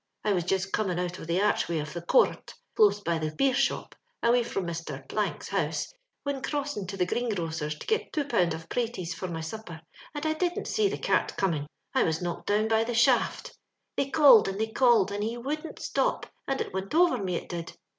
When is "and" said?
14.47-14.59, 15.11-15.23, 16.47-16.59